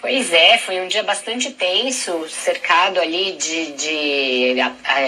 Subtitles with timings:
[0.00, 4.54] Pois é, foi um dia bastante tenso, cercado ali de, de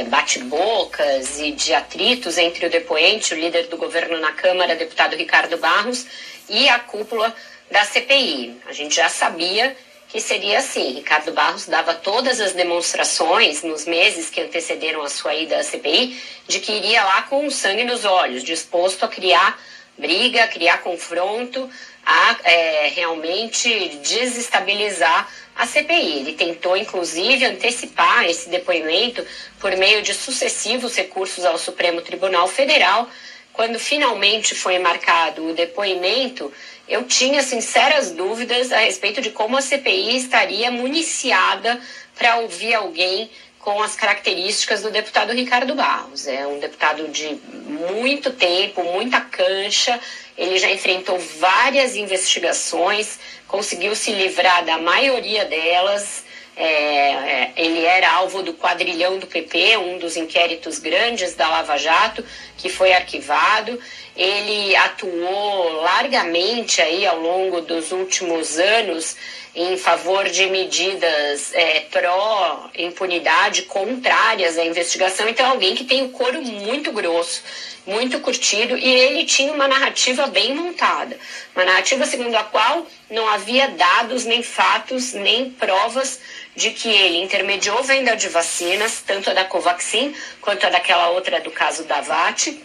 [0.08, 5.56] bate-bocas e de atritos entre o depoente, o líder do governo na Câmara, deputado Ricardo
[5.56, 6.06] Barros,
[6.46, 7.34] e a cúpula
[7.70, 8.60] da CPI.
[8.66, 9.74] A gente já sabia
[10.08, 10.92] que seria assim.
[10.92, 16.20] Ricardo Barros dava todas as demonstrações nos meses que antecederam a sua ida à CPI
[16.46, 19.58] de que iria lá com sangue nos olhos, disposto a criar
[19.96, 21.68] briga, criar confronto,
[22.04, 26.20] a é, realmente desestabilizar a CPI.
[26.20, 29.24] Ele tentou, inclusive, antecipar esse depoimento
[29.60, 33.08] por meio de sucessivos recursos ao Supremo Tribunal Federal.
[33.52, 36.52] Quando finalmente foi marcado o depoimento,
[36.88, 41.80] eu tinha sinceras dúvidas a respeito de como a CPI estaria municiada
[42.16, 43.30] para ouvir alguém
[43.62, 46.26] com as características do deputado Ricardo Barros.
[46.26, 49.98] É um deputado de muito tempo, muita cancha,
[50.36, 56.24] ele já enfrentou várias investigações, conseguiu se livrar da maioria delas.
[56.56, 61.76] É, é ele era alvo do quadrilhão do PP, um dos inquéritos grandes da Lava
[61.76, 62.24] Jato,
[62.56, 63.78] que foi arquivado.
[64.16, 69.16] Ele atuou largamente aí ao longo dos últimos anos
[69.54, 75.28] em favor de medidas é, pró-impunidade, contrárias à investigação.
[75.28, 77.42] Então, alguém que tem o couro muito grosso,
[77.86, 81.18] muito curtido, e ele tinha uma narrativa bem montada.
[81.54, 86.18] Uma narrativa segundo a qual não havia dados, nem fatos, nem provas
[86.56, 91.40] de que ele intermediou venda de vacinas, tanto a da Covaxin quanto a daquela outra
[91.40, 92.58] do caso da VAT,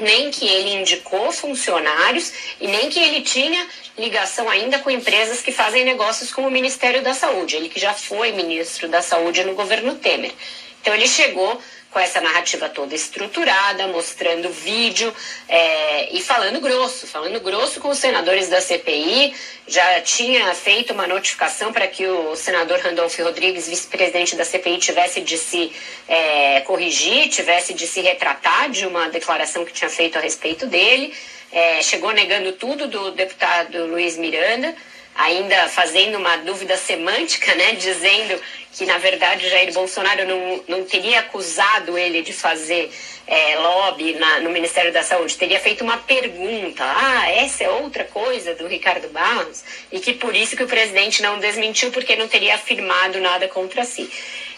[0.00, 3.68] nem que ele indicou funcionários e nem que ele tinha
[3.98, 7.92] ligação ainda com empresas que fazem negócios com o Ministério da Saúde, ele que já
[7.92, 10.32] foi ministro da Saúde no governo Temer.
[10.80, 11.60] Então ele chegou
[11.92, 15.14] com essa narrativa toda estruturada, mostrando vídeo
[15.46, 19.34] é, e falando grosso, falando grosso com os senadores da CPI.
[19.68, 25.20] Já tinha feito uma notificação para que o senador Randolfo Rodrigues, vice-presidente da CPI, tivesse
[25.20, 25.70] de se
[26.08, 31.14] é, corrigir, tivesse de se retratar de uma declaração que tinha feito a respeito dele.
[31.52, 34.74] É, chegou negando tudo do deputado Luiz Miranda
[35.14, 38.40] ainda fazendo uma dúvida semântica, né, dizendo
[38.72, 42.90] que na verdade Jair Bolsonaro não, não teria acusado ele de fazer
[43.26, 48.04] é, lobby na, no Ministério da Saúde, teria feito uma pergunta, ah, essa é outra
[48.04, 49.62] coisa do Ricardo Barros,
[49.92, 53.84] e que por isso que o presidente não desmentiu, porque não teria afirmado nada contra
[53.84, 54.10] si.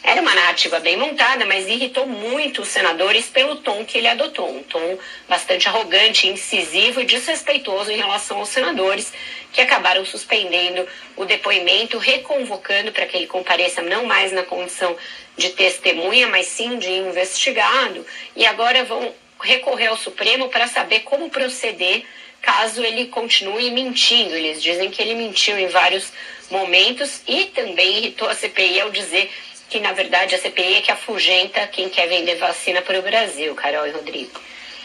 [0.02, 4.54] Era uma narrativa bem montada, mas irritou muito os senadores pelo tom que ele adotou,
[4.54, 9.10] um tom bastante arrogante, incisivo e desrespeitoso em relação aos senadores,
[9.54, 14.96] que acabaram suspendendo o depoimento, reconvocando para que ele compareça não mais na condição
[15.36, 18.04] de testemunha, mas sim de investigado,
[18.34, 22.04] e agora vão recorrer ao Supremo para saber como proceder
[22.42, 24.34] caso ele continue mentindo.
[24.34, 26.12] Eles dizem que ele mentiu em vários
[26.50, 29.30] momentos e também irritou a CPI ao dizer
[29.70, 33.54] que, na verdade, a CPI é que afugenta quem quer vender vacina para o Brasil,
[33.54, 34.32] Carol e Rodrigo.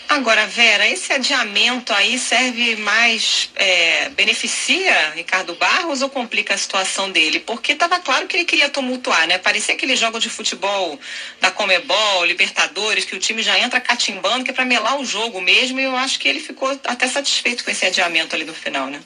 [0.10, 7.12] Agora, Vera, esse adiamento aí serve mais, é, beneficia Ricardo Barros ou complica a situação
[7.12, 7.40] dele?
[7.40, 9.38] Porque estava claro que ele queria tumultuar, né?
[9.38, 11.00] Parecia aquele jogo de futebol
[11.40, 15.40] da Comebol, Libertadores, que o time já entra catimbando, que é para melar o jogo
[15.42, 18.88] mesmo, e eu acho que ele ficou até satisfeito com esse adiamento ali no final,
[18.88, 19.00] né?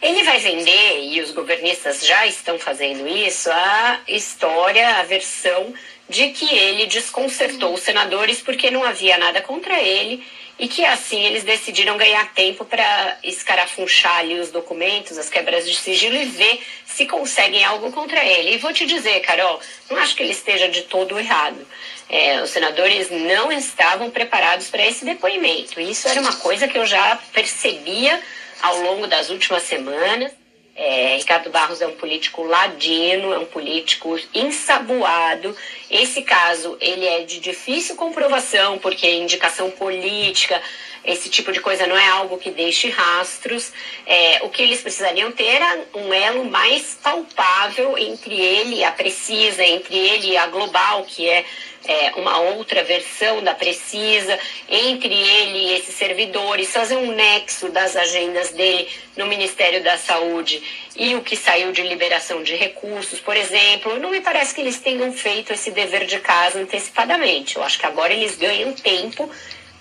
[0.00, 5.72] Ele vai vender, e os governistas já estão fazendo isso, a história, a versão
[6.08, 10.24] de que ele desconcertou os senadores porque não havia nada contra ele
[10.58, 15.74] e que assim eles decidiram ganhar tempo para escarafunchar ali os documentos, as quebras de
[15.74, 18.54] sigilo e ver se conseguem algo contra ele.
[18.54, 21.66] E vou te dizer, Carol, não acho que ele esteja de todo errado.
[22.08, 25.78] É, os senadores não estavam preparados para esse depoimento.
[25.78, 28.18] Isso era uma coisa que eu já percebia
[28.62, 30.32] ao longo das últimas semanas.
[30.78, 35.56] É, Ricardo Barros é um político ladino, é um político ensaboado.
[35.90, 40.60] Esse caso ele é de difícil comprovação, porque indicação política,
[41.06, 43.72] esse tipo de coisa não é algo que deixe rastros.
[44.06, 48.90] É, o que eles precisariam ter era um elo mais palpável entre ele e a
[48.90, 51.44] Precisa, entre ele e a Global, que é
[51.86, 54.38] é, uma outra versão da Precisa,
[54.68, 60.62] entre ele e esses servidores, fazer um nexo das agendas dele no Ministério da Saúde
[60.96, 63.98] e o que saiu de liberação de recursos, por exemplo.
[63.98, 67.56] Não me parece que eles tenham feito esse dever de casa antecipadamente.
[67.56, 69.30] Eu acho que agora eles ganham tempo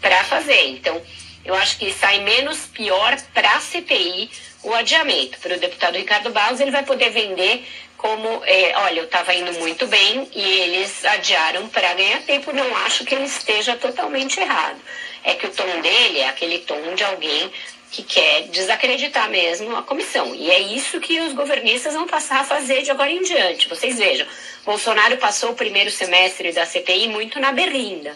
[0.01, 0.69] para fazer.
[0.69, 1.01] Então,
[1.44, 4.30] eu acho que sai menos pior para a CPI
[4.63, 5.39] o adiamento.
[5.39, 7.65] Para o deputado Ricardo Barros, ele vai poder vender
[7.97, 12.51] como, é, olha, eu estava indo muito bem e eles adiaram para ganhar tempo.
[12.51, 14.80] Não acho que ele esteja totalmente errado.
[15.24, 17.51] É que o tom dele é aquele tom de alguém
[17.91, 20.36] que quer desacreditar mesmo a comissão.
[20.36, 23.69] E é isso que os governistas vão passar a fazer de agora em diante.
[23.69, 24.27] Vocês vejam,
[24.65, 28.15] Bolsonaro passou o primeiro semestre da CPI muito na berlinda,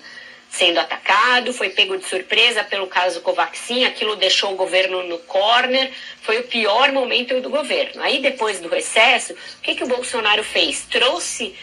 [0.50, 5.92] sendo atacado, foi pego de surpresa pelo caso Covaxin, aquilo deixou o governo no corner,
[6.22, 8.02] foi o pior momento do governo.
[8.02, 10.86] Aí depois do recesso, o que, que o Bolsonaro fez?
[10.90, 11.56] Trouxe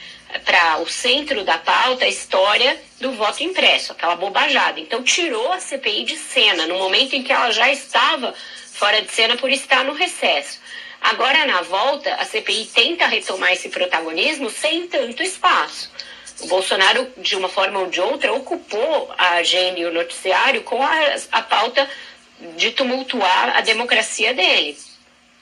[0.45, 4.79] para o centro da pauta a história do voto impresso, aquela bobajada.
[4.79, 8.35] Então tirou a CPI de cena no momento em que ela já estava
[8.73, 10.61] fora de cena por estar no recesso.
[11.01, 15.91] Agora, na volta, a CPI tenta retomar esse protagonismo sem tanto espaço.
[16.41, 20.83] O Bolsonaro, de uma forma ou de outra, ocupou a agenda e o noticiário com
[20.83, 21.89] a, a pauta
[22.57, 24.77] de tumultuar a democracia dele.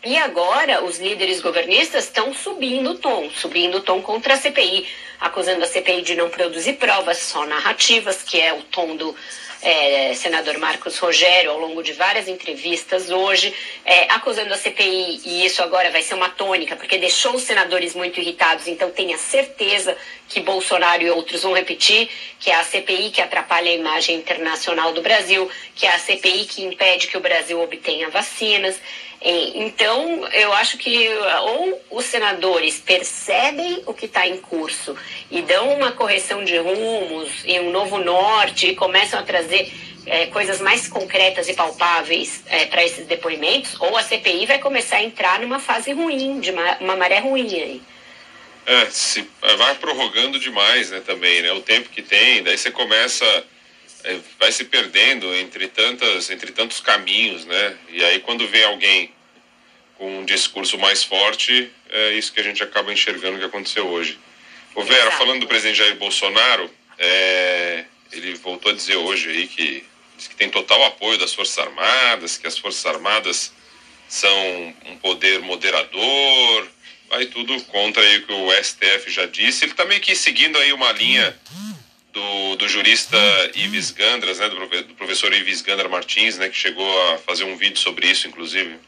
[0.05, 4.87] E agora os líderes governistas estão subindo o tom, subindo o tom contra a CPI,
[5.19, 9.17] acusando a CPI de não produzir provas, só narrativas, que é o tom do
[9.65, 13.53] é, senador Marcos Rogério ao longo de várias entrevistas hoje,
[13.85, 17.95] é, acusando a CPI, e isso agora vai ser uma tônica, porque deixou os senadores
[17.95, 19.97] muito irritados, então tenha certeza
[20.29, 24.93] que Bolsonaro e outros vão repetir, que é a CPI que atrapalha a imagem internacional
[24.93, 28.79] do Brasil, que é a CPI que impede que o Brasil obtenha vacinas.
[29.21, 31.09] Então, eu acho que
[31.43, 34.97] ou os senadores percebem o que está em curso
[35.31, 39.73] e dão uma correção de rumos e um novo norte e começam a trazer
[40.07, 44.97] é, coisas mais concretas e palpáveis é, para esses depoimentos, ou a CPI vai começar
[44.97, 47.83] a entrar numa fase ruim, de uma, uma maré ruim aí.
[48.67, 49.29] É, se
[49.59, 51.53] vai prorrogando demais, né, também, né?
[51.53, 53.25] O tempo que tem, daí você começa
[54.39, 57.77] vai se perdendo entre tantas entre tantos caminhos né?
[57.91, 59.12] E aí quando vem alguém
[59.97, 64.19] com um discurso mais forte é isso que a gente acaba enxergando que aconteceu hoje.
[64.75, 69.85] O Vera falando do presidente Jair Bolsonaro é, ele voltou a dizer hoje aí que
[70.17, 73.53] que tem total apoio das forças armadas que as forças armadas
[74.09, 76.69] são um poder moderador
[77.09, 79.65] vai tudo contra aí o que o STF já disse.
[79.65, 81.37] Ele está meio que seguindo aí uma linha
[82.15, 83.19] do, do jurista
[83.55, 87.57] Ives Gandras, né, do, do professor Ives Gandra Martins, né, que chegou a fazer um
[87.57, 88.79] vídeo sobre isso, inclusive.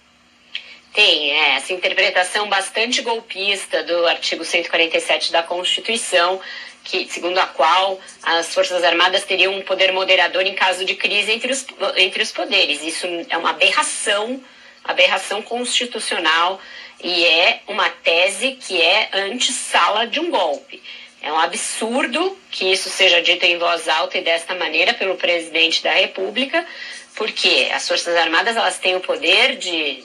[0.95, 6.41] Tem, é, essa interpretação bastante golpista do artigo 147 da Constituição,
[6.85, 11.33] que, segundo a qual as Forças Armadas teriam um poder moderador em caso de crise
[11.33, 12.83] entre os, entre os poderes.
[12.83, 14.41] Isso é uma aberração,
[14.85, 16.61] aberração constitucional
[17.03, 20.81] e é uma tese que é antessala de um golpe.
[21.27, 25.83] É um absurdo que isso seja dito em voz alta e desta maneira pelo presidente
[25.83, 26.65] da República,
[27.17, 30.05] porque as Forças Armadas elas têm o poder de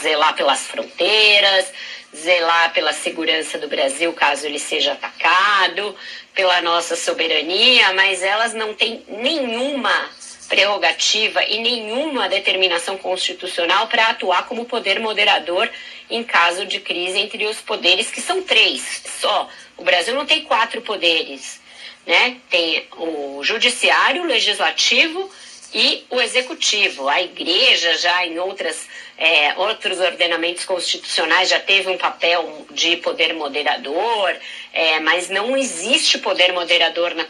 [0.00, 1.72] zelar pelas fronteiras,
[2.12, 5.94] zelar pela segurança do Brasil caso ele seja atacado,
[6.34, 10.10] pela nossa soberania, mas elas não têm nenhuma
[10.48, 15.70] prerrogativa e nenhuma determinação constitucional para atuar como poder moderador
[16.10, 19.48] em caso de crise entre os poderes, que são três só.
[19.76, 21.60] O Brasil não tem quatro poderes.
[22.06, 22.38] Né?
[22.48, 25.30] Tem o judiciário, o legislativo
[25.74, 27.08] e o executivo.
[27.08, 28.86] A igreja já em outras,
[29.18, 34.34] é, outros ordenamentos constitucionais já teve um papel de poder moderador,
[34.72, 37.24] é, mas não existe poder moderador na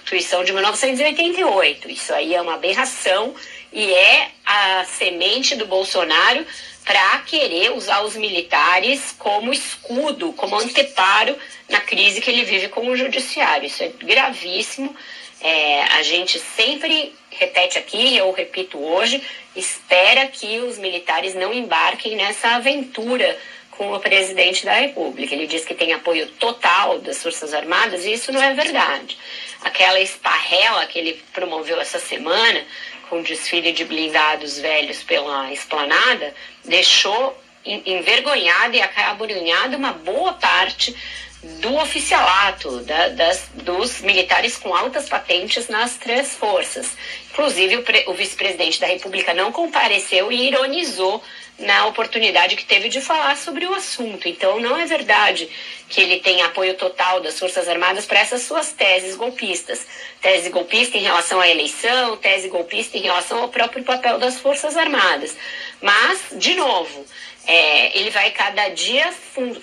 [0.00, 1.90] Constituição de 1988.
[1.90, 3.34] Isso aí é uma aberração
[3.72, 6.44] e é a semente do Bolsonaro
[6.84, 11.36] para querer usar os militares como escudo, como anteparo
[11.68, 13.66] na crise que ele vive com o judiciário.
[13.66, 14.94] Isso é gravíssimo.
[15.40, 19.22] É, a gente sempre repete aqui, eu repito hoje,
[19.56, 23.38] espera que os militares não embarquem nessa aventura
[23.70, 25.34] com o presidente da República.
[25.34, 29.16] Ele diz que tem apoio total das Forças Armadas e isso não é verdade.
[29.62, 32.64] Aquela esparrela que ele promoveu essa semana
[33.10, 36.32] com desfile de blindados velhos pela esplanada,
[36.64, 40.96] deixou envergonhada e acabrunhada uma boa parte
[41.42, 46.96] do oficialato, da, das, dos militares com altas patentes nas três forças.
[47.30, 51.22] Inclusive, o, o vice-presidente da República não compareceu e ironizou
[51.60, 54.28] na oportunidade que teve de falar sobre o assunto.
[54.28, 55.48] Então, não é verdade
[55.88, 59.86] que ele tem apoio total das Forças Armadas para essas suas teses golpistas.
[60.20, 64.76] Tese golpista em relação à eleição, tese golpista em relação ao próprio papel das Forças
[64.76, 65.36] Armadas.
[65.80, 67.04] Mas, de novo,
[67.46, 69.12] é, ele vai cada dia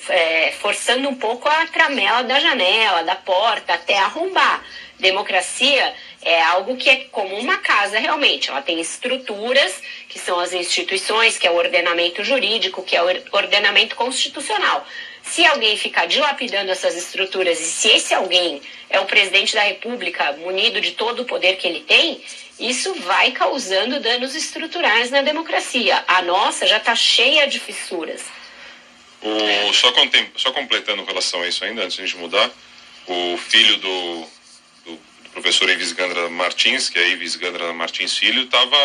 [0.09, 4.63] é, forçando um pouco a tramela da janela, da porta, até arrombar.
[4.99, 5.93] Democracia
[6.23, 8.49] É algo que é como uma casa realmente.
[8.49, 13.07] Ela tem estruturas, que são as instituições, que é o ordenamento jurídico, que é o
[13.31, 14.85] ordenamento constitucional.
[15.31, 20.33] Se alguém ficar dilapidando essas estruturas e se esse alguém é o presidente da República,
[20.33, 22.21] munido de todo o poder que ele tem,
[22.59, 26.03] isso vai causando danos estruturais na democracia.
[26.07, 28.23] A nossa já está cheia de fissuras.
[29.21, 32.49] O, só, contem, só completando em relação a isso ainda, antes de a gente mudar,
[33.07, 34.27] o filho do,
[34.85, 38.77] do, do professor Ives Gandra Martins, que é Ives Gandra Martins Filho, estava.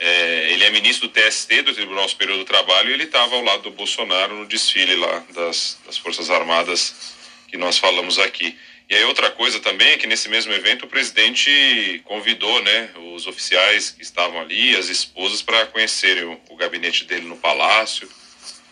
[0.00, 3.42] É, ele é ministro do TST, do Tribunal Superior do Trabalho, e ele estava ao
[3.42, 7.16] lado do Bolsonaro no desfile lá das, das Forças Armadas
[7.48, 8.56] que nós falamos aqui.
[8.88, 13.26] E aí outra coisa também é que nesse mesmo evento o presidente convidou, né, os
[13.26, 18.08] oficiais que estavam ali, as esposas, para conhecerem o, o, gabinete dele no palácio.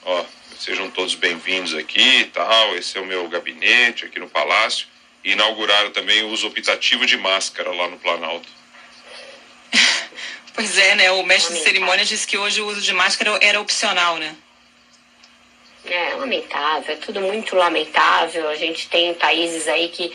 [0.04, 0.24] Ó,
[0.58, 4.86] sejam todos bem-vindos aqui e tal, esse é o meu gabinete aqui no palácio.
[5.22, 8.48] E inauguraram também o uso optativo de máscara lá no Planalto.
[10.56, 11.10] Pois é, né?
[11.10, 14.34] O mestre de cerimônia disse que hoje o uso de máscara era opcional, né?
[15.84, 18.48] É lamentável, é tudo muito lamentável.
[18.48, 20.10] A gente tem países aí que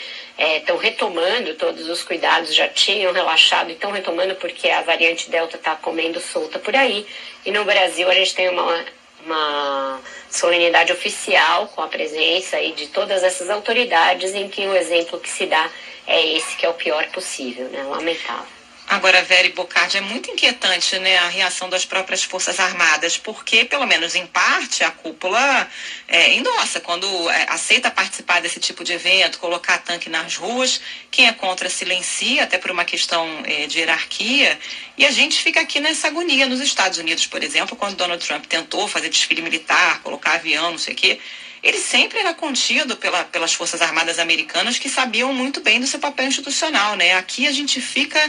[0.57, 5.29] estão é, retomando todos os cuidados, já tinham relaxado e estão retomando porque a variante
[5.29, 7.05] Delta está comendo solta por aí.
[7.45, 8.85] E no Brasil a gente tem uma,
[9.23, 15.19] uma solenidade oficial com a presença aí de todas essas autoridades em que o exemplo
[15.19, 15.69] que se dá
[16.07, 17.83] é esse que é o pior possível, né?
[17.83, 18.60] Lamentável.
[18.91, 23.87] Agora, Vera Bocardi, é muito inquietante né, a reação das próprias Forças Armadas, porque, pelo
[23.87, 25.65] menos em parte, a cúpula
[26.09, 30.81] é, endossa quando é, aceita participar desse tipo de evento, colocar tanque nas ruas.
[31.09, 34.59] Quem é contra silencia, até por uma questão é, de hierarquia.
[34.97, 36.45] E a gente fica aqui nessa agonia.
[36.45, 40.77] Nos Estados Unidos, por exemplo, quando Donald Trump tentou fazer desfile militar, colocar avião, não
[40.77, 41.17] sei o quê,
[41.63, 45.99] ele sempre era contido pela, pelas Forças Armadas americanas que sabiam muito bem do seu
[45.99, 46.95] papel institucional.
[46.97, 47.13] Né?
[47.13, 48.19] Aqui a gente fica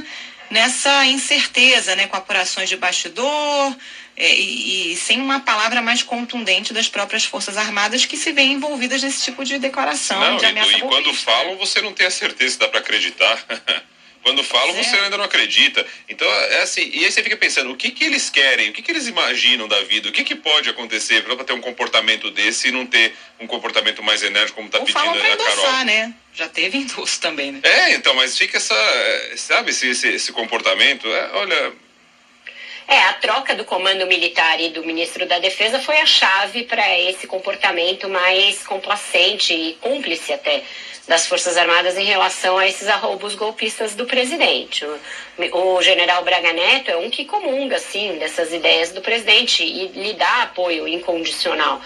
[0.52, 3.75] nessa incerteza, né, com apurações de bastidor
[4.14, 8.52] é, e, e, sem uma palavra mais contundente das próprias Forças Armadas que se veem
[8.52, 12.06] envolvidas nesse tipo de declaração, não, de ameaça E, e quando falam, você não tem
[12.06, 13.42] a certeza se dá para acreditar.
[14.23, 15.85] Quando falam, você ainda não acredita.
[16.09, 18.81] Então, é assim, e aí você fica pensando, o que, que eles querem, o que,
[18.81, 22.69] que eles imaginam da vida, o que, que pode acontecer para ter um comportamento desse
[22.69, 25.85] e não ter um comportamento mais enérgico como está pedindo falam pra a Carol.
[25.85, 26.14] né?
[26.33, 27.61] Já teve endosso também, né?
[27.64, 28.75] É, então, mas fica essa,
[29.37, 31.73] sabe, esse, esse, esse comportamento, é, olha...
[32.92, 37.00] É, a troca do comando militar e do ministro da Defesa foi a chave para
[37.00, 40.62] esse comportamento mais complacente e cúmplice até
[41.08, 44.84] das Forças Armadas em relação a esses arroubos golpistas do presidente.
[44.84, 49.87] O, o general Braga Neto é um que comunga, sim, dessas ideias do presidente e
[49.87, 51.80] lhe dá apoio incondicional.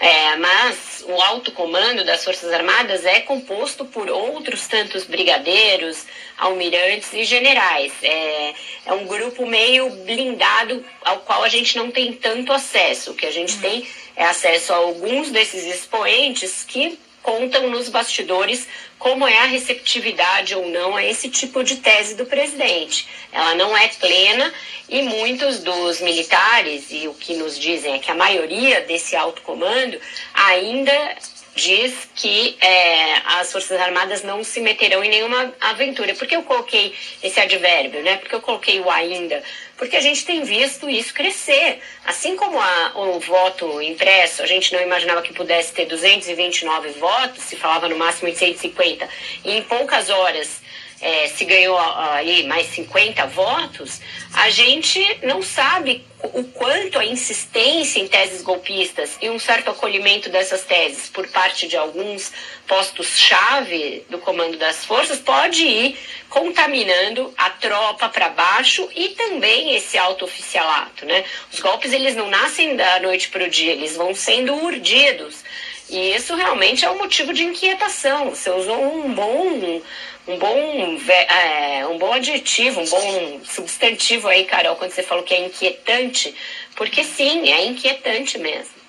[0.00, 6.06] É, mas o alto comando das Forças Armadas é composto por outros tantos brigadeiros,
[6.38, 7.92] almirantes e generais.
[8.02, 8.54] É,
[8.86, 13.10] é um grupo meio blindado ao qual a gente não tem tanto acesso.
[13.10, 13.60] O que a gente uhum.
[13.60, 18.66] tem é acesso a alguns desses expoentes que contam nos bastidores
[18.98, 23.06] como é a receptividade ou não a esse tipo de tese do presidente.
[23.32, 24.52] Ela não é plena
[24.90, 29.40] e muitos dos militares, e o que nos dizem é que a maioria desse alto
[29.42, 29.98] comando
[30.34, 31.16] ainda
[31.54, 36.14] diz que é, as Forças Armadas não se meterão em nenhuma aventura.
[36.14, 38.16] Por que eu coloquei esse advérbio, né?
[38.16, 39.42] Porque eu coloquei o ainda?
[39.76, 41.80] Porque a gente tem visto isso crescer.
[42.04, 47.44] Assim como a, o voto impresso, a gente não imaginava que pudesse ter 229 votos,
[47.44, 49.08] se falava no máximo em 150,
[49.44, 50.59] e em poucas horas
[51.00, 54.00] é, se ganhou aí mais 50 votos,
[54.34, 60.28] a gente não sabe o quanto a insistência em teses golpistas e um certo acolhimento
[60.28, 62.30] dessas teses por parte de alguns
[62.66, 69.96] postos-chave do comando das forças pode ir contaminando a tropa para baixo e também esse
[69.96, 71.24] alto oficialato, né?
[71.52, 75.42] Os golpes eles não nascem da noite para o dia, eles vão sendo urdidos.
[75.90, 78.30] E isso realmente é um motivo de inquietação.
[78.30, 79.82] Você usou um bom
[80.28, 85.34] um bom, é, um bom adjetivo, um bom substantivo aí, Carol, quando você falou que
[85.34, 86.34] é inquietante,
[86.76, 88.80] porque sim, é inquietante mesmo.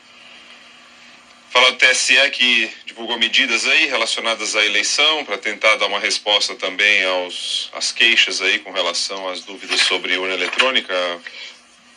[1.50, 6.56] Fala do TSE que divulgou medidas aí relacionadas à eleição para tentar dar uma resposta
[6.56, 10.94] também aos às queixas aí com relação às dúvidas sobre urna eletrônica.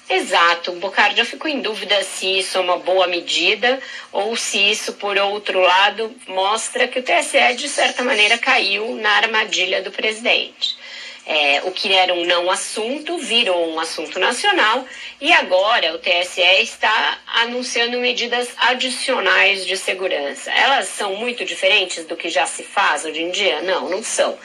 [0.09, 3.81] Exato, Bocardi, eu fico em dúvida se isso é uma boa medida
[4.13, 9.11] ou se isso, por outro lado, mostra que o TSE, de certa maneira, caiu na
[9.11, 10.77] armadilha do presidente.
[11.27, 14.87] É, o que era um não assunto virou um assunto nacional
[15.19, 20.51] e agora o TSE está anunciando medidas adicionais de segurança.
[20.51, 23.63] Elas são muito diferentes do que já se faz hoje em dia?
[23.63, 24.39] Não, não são.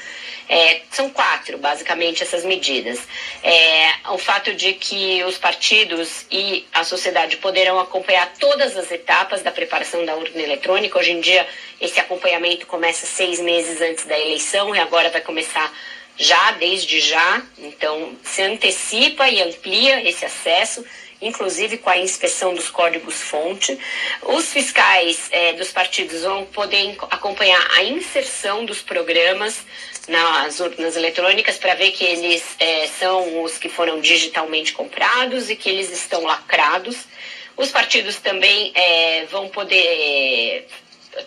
[0.51, 3.00] É, são quatro, basicamente, essas medidas.
[3.44, 9.44] É, o fato de que os partidos e a sociedade poderão acompanhar todas as etapas
[9.44, 10.98] da preparação da urna eletrônica.
[10.98, 11.48] Hoje em dia,
[11.79, 15.72] esse acompanhamento começa seis meses antes da eleição e agora vai começar
[16.18, 17.44] já, desde já.
[17.60, 20.84] Então, se antecipa e amplia esse acesso
[21.22, 23.77] inclusive com a inspeção dos códigos-fonte.
[24.24, 29.65] Os fiscais é, dos partidos vão poder acompanhar a inserção dos programas
[30.10, 35.56] nas urnas eletrônicas para ver que eles é, são os que foram digitalmente comprados e
[35.56, 37.06] que eles estão lacrados.
[37.56, 40.68] Os partidos também é, vão poder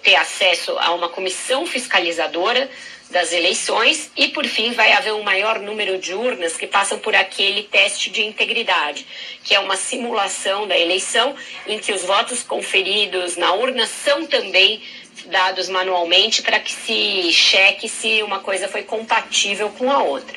[0.03, 2.69] ter acesso a uma comissão fiscalizadora
[3.11, 7.15] das eleições e, por fim, vai haver um maior número de urnas que passam por
[7.15, 9.07] aquele teste de integridade,
[9.45, 11.37] que é uma simulação da eleição
[11.67, 14.83] em que os votos conferidos na urna são também
[15.27, 20.37] dados manualmente para que se cheque se uma coisa foi compatível com a outra.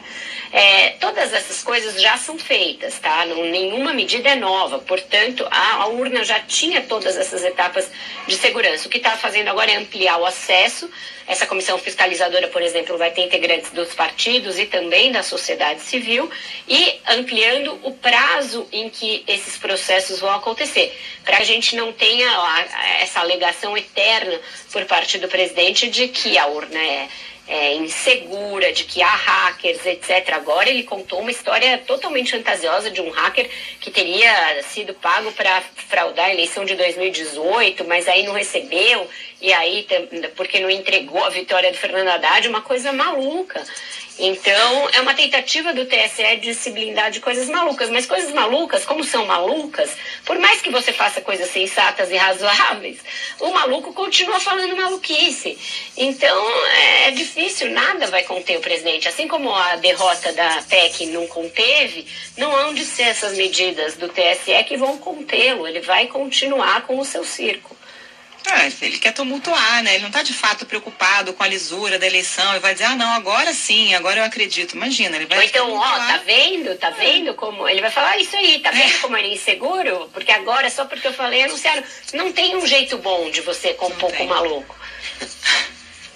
[0.51, 3.25] É, todas essas coisas já são feitas, tá?
[3.25, 7.91] Não, nenhuma medida é nova, portanto, a, a urna já tinha todas essas etapas
[8.25, 8.87] de segurança.
[8.87, 10.89] O que está fazendo agora é ampliar o acesso.
[11.27, 16.29] Essa comissão fiscalizadora, por exemplo, vai ter integrantes dos partidos e também da sociedade civil
[16.69, 21.91] e ampliando o prazo em que esses processos vão acontecer, para que a gente não
[21.91, 22.29] tenha
[23.01, 24.39] essa alegação eterna
[24.75, 27.07] por parte do presidente de que a urna é
[27.47, 30.33] é, insegura, de que há hackers, etc.
[30.33, 35.61] Agora ele contou uma história totalmente fantasiosa de um hacker que teria sido pago para
[35.75, 39.07] fraudar a eleição de 2018, mas aí não recebeu,
[39.41, 39.87] e aí,
[40.35, 43.63] porque não entregou a vitória do Fernando Haddad, uma coisa maluca.
[44.17, 47.89] Então, é uma tentativa do TSE de se blindar de coisas malucas.
[47.89, 49.91] Mas coisas malucas, como são malucas,
[50.23, 52.99] por mais que você faça coisas sensatas e razoáveis,
[53.41, 55.57] o maluco continua falando maluquice.
[55.97, 56.47] Então,
[57.05, 59.09] é difícil, nada vai conter o presidente.
[59.09, 64.07] Assim como a derrota da PEC não conteve, não hão de ser essas medidas do
[64.07, 65.67] TSE que vão contê-lo.
[65.67, 67.75] Ele vai continuar com o seu circo.
[68.47, 69.95] É, ele quer tumultuar, né?
[69.95, 72.95] Ele não está de fato preocupado com a lisura da eleição e vai dizer, ah,
[72.95, 74.75] não, agora sim, agora eu acredito.
[74.75, 75.39] Imagina, ele vai.
[75.39, 76.75] Ou então, ó, tá vendo?
[76.77, 77.67] Tá vendo como.
[77.67, 78.99] Ele vai falar isso aí, tá vendo é.
[78.99, 80.09] como ele é inseguro?
[80.13, 81.83] Porque agora, só porque eu falei, anunciaram.
[82.13, 84.27] Não tem um jeito bom de você com um pouco tem.
[84.27, 84.75] maluco.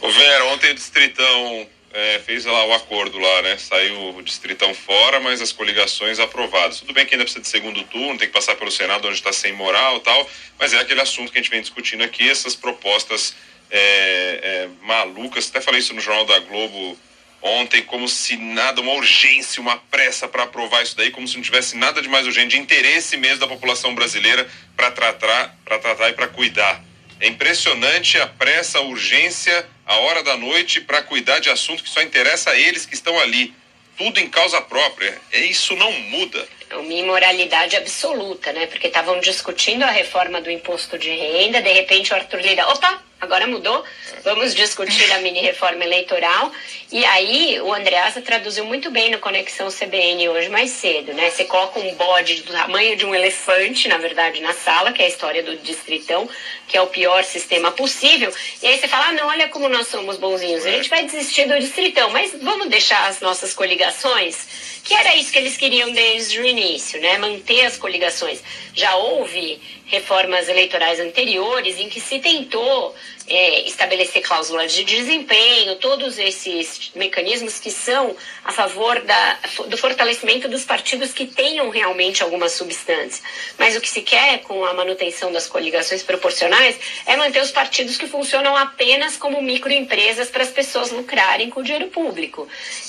[0.02, 3.58] Ô Vera, ontem o Distritão é, fez lá o acordo lá, né?
[3.58, 6.80] Saiu o distritão fora, mas as coligações aprovadas.
[6.80, 9.34] Tudo bem que ainda precisa de segundo turno, tem que passar pelo Senado, onde está
[9.34, 12.56] sem moral e tal, mas é aquele assunto que a gente vem discutindo aqui, essas
[12.56, 13.36] propostas
[13.72, 15.50] é, é, malucas.
[15.50, 16.98] Até falei isso no Jornal da Globo
[17.42, 21.42] ontem, como se nada, uma urgência, uma pressa para aprovar isso daí, como se não
[21.42, 26.10] tivesse nada de mais urgente, de interesse mesmo da população brasileira para tratar, para tratar
[26.10, 26.84] e para cuidar.
[27.20, 31.90] É impressionante a pressa, a urgência, a hora da noite para cuidar de assunto que
[31.90, 33.52] só interessa a eles que estão ali.
[33.98, 35.20] Tudo em causa própria.
[35.32, 36.48] É isso não muda.
[36.70, 38.68] É uma imoralidade absoluta, né?
[38.68, 43.04] Porque estavam discutindo a reforma do imposto de renda, de repente o Arthur Lira, opa,
[43.20, 43.84] agora mudou,
[44.24, 46.52] vamos discutir a mini reforma eleitoral.
[46.92, 51.30] E aí o Andreasa traduziu muito bem no Conexão CBN hoje mais cedo, né?
[51.30, 55.06] Você coloca um bode do tamanho de um elefante, na verdade, na sala, que é
[55.06, 56.30] a história do distritão,
[56.68, 58.34] que é o pior sistema possível.
[58.62, 61.48] E aí você fala, ah, não, olha como nós somos bonzinhos, a gente vai desistir
[61.48, 66.40] do distritão, mas vamos deixar as nossas coligações que era isso que eles queriam desde
[66.40, 67.18] o início, né?
[67.18, 68.42] Manter as coligações.
[68.74, 72.96] Já houve reformas eleitorais anteriores em que se tentou
[73.30, 80.50] é, estabelecer cláusulas de desempenho, todos esses mecanismos que são a favor da, do fortalecimento
[80.50, 83.24] dos partidos que tenham realmente alguma substância.
[83.58, 87.98] Mas o que se quer com a manutenção das coligações proporcionais é manter os partidos
[87.98, 92.48] que funcionam apenas como microempresas para as pessoas lucrarem com o dinheiro público,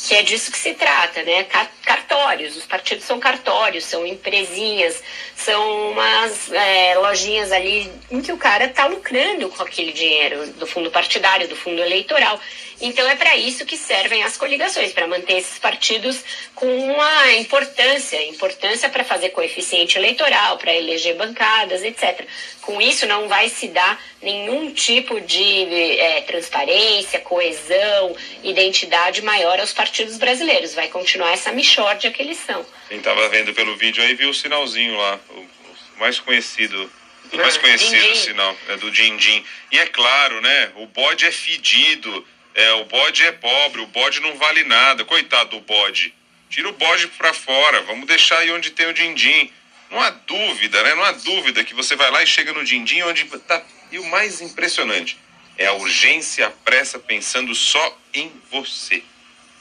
[0.09, 1.44] que é disso que se trata, né?
[1.85, 5.03] Cartórios, os partidos são cartórios, são empresinhas,
[5.37, 10.66] são umas é, lojinhas ali em que o cara está lucrando com aquele dinheiro do
[10.66, 12.40] fundo partidário, do fundo eleitoral.
[12.81, 18.23] Então é para isso que servem as coligações, para manter esses partidos com uma importância,
[18.27, 22.27] importância para fazer coeficiente eleitoral, para eleger bancadas, etc.
[22.62, 29.73] Com isso não vai se dar nenhum tipo de é, transparência, coesão, identidade maior aos
[29.73, 30.75] partidos brasileiros.
[30.75, 32.64] Vai continuar essa michórdia que eles são.
[32.88, 36.90] Quem estava vendo pelo vídeo aí viu o sinalzinho lá, o mais conhecido
[37.33, 39.45] o mais conhecido sinal é do Din Din.
[39.71, 40.73] E é claro, né?
[40.77, 45.05] O bode é fedido É, o bode é pobre, o bode não vale nada.
[45.05, 46.12] Coitado do bode.
[46.49, 49.53] Tira o bode para fora, vamos deixar aí onde tem o din-din.
[49.88, 50.95] Não há dúvida, né?
[50.97, 53.62] Não há dúvida que você vai lá e chega no din-din onde tá.
[53.93, 55.16] E o mais impressionante
[55.57, 59.03] é a urgência, a pressa pensando só em você.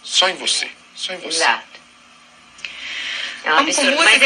[0.01, 0.67] Só em você.
[0.95, 1.43] Só em você.
[1.43, 1.79] Exato.
[3.43, 3.95] É um absurdo.
[3.97, 4.17] Mas